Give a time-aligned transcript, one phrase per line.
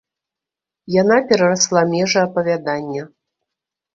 [1.01, 3.03] Яна перарасла межы апавядання.